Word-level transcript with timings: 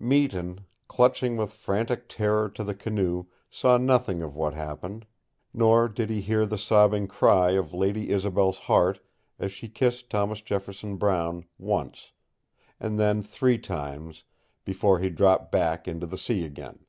Meton, 0.00 0.64
clutching 0.88 1.36
with 1.36 1.52
frantic 1.52 2.08
terror 2.08 2.48
to 2.48 2.64
the 2.64 2.74
canoe 2.74 3.26
saw 3.50 3.76
nothing 3.76 4.22
of 4.22 4.34
what 4.34 4.54
happened, 4.54 5.04
nor 5.52 5.86
did 5.86 6.08
he 6.08 6.22
hear 6.22 6.46
the 6.46 6.56
sobbing 6.56 7.06
cry 7.06 7.50
of 7.50 7.74
Lady 7.74 8.08
Isobel's 8.10 8.60
heart 8.60 9.00
as 9.38 9.52
she 9.52 9.68
kissed 9.68 10.08
Thomas 10.08 10.40
Jefferson 10.40 10.96
Brown, 10.96 11.44
once, 11.58 12.12
and 12.80 12.98
then 12.98 13.22
three 13.22 13.58
times, 13.58 14.24
before 14.64 14.98
he 14.98 15.10
dropped 15.10 15.52
back 15.52 15.86
into 15.86 16.06
the 16.06 16.16
sea 16.16 16.42
again. 16.46 16.86